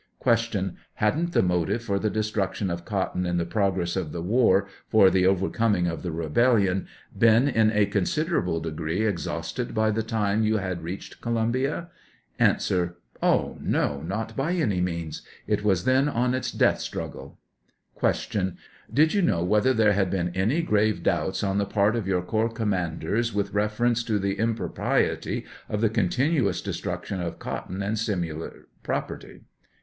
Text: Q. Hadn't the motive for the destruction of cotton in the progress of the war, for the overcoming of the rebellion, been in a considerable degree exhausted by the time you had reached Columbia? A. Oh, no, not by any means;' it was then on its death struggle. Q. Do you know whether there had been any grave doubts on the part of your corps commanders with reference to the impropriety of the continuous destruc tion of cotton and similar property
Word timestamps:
Q. 0.23 0.71
Hadn't 0.95 1.33
the 1.33 1.43
motive 1.43 1.83
for 1.83 1.99
the 1.99 2.09
destruction 2.09 2.71
of 2.71 2.85
cotton 2.85 3.23
in 3.27 3.37
the 3.37 3.45
progress 3.45 3.95
of 3.95 4.11
the 4.11 4.21
war, 4.23 4.67
for 4.87 5.11
the 5.11 5.27
overcoming 5.27 5.85
of 5.85 6.01
the 6.01 6.11
rebellion, 6.11 6.87
been 7.15 7.47
in 7.47 7.71
a 7.71 7.85
considerable 7.85 8.59
degree 8.59 9.05
exhausted 9.05 9.75
by 9.75 9.91
the 9.91 10.01
time 10.01 10.41
you 10.41 10.57
had 10.57 10.81
reached 10.81 11.21
Columbia? 11.21 11.89
A. 12.39 12.57
Oh, 13.21 13.59
no, 13.61 14.01
not 14.01 14.35
by 14.35 14.53
any 14.53 14.81
means;' 14.81 15.21
it 15.45 15.63
was 15.63 15.85
then 15.85 16.09
on 16.09 16.33
its 16.33 16.51
death 16.51 16.79
struggle. 16.79 17.37
Q. 17.99 18.53
Do 18.91 19.03
you 19.03 19.21
know 19.21 19.43
whether 19.43 19.71
there 19.71 19.93
had 19.93 20.09
been 20.09 20.29
any 20.29 20.63
grave 20.63 21.03
doubts 21.03 21.43
on 21.43 21.59
the 21.59 21.65
part 21.67 21.95
of 21.95 22.07
your 22.07 22.23
corps 22.23 22.49
commanders 22.49 23.35
with 23.35 23.53
reference 23.53 24.03
to 24.05 24.17
the 24.17 24.39
impropriety 24.39 25.45
of 25.69 25.79
the 25.79 25.89
continuous 25.91 26.59
destruc 26.59 27.05
tion 27.05 27.21
of 27.21 27.37
cotton 27.37 27.83
and 27.83 27.99
similar 27.99 28.65
property 28.81 29.41